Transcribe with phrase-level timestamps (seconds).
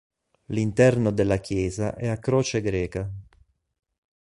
[0.45, 3.07] L'interno della chiesa è a croce greca.